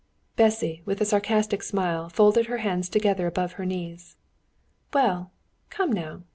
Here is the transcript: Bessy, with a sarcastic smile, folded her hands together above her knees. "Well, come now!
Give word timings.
Bessy, 0.35 0.81
with 0.83 0.99
a 0.99 1.05
sarcastic 1.05 1.61
smile, 1.61 2.09
folded 2.09 2.47
her 2.47 2.57
hands 2.57 2.89
together 2.89 3.27
above 3.27 3.51
her 3.51 3.65
knees. 3.65 4.15
"Well, 4.91 5.31
come 5.69 5.91
now! 5.91 6.23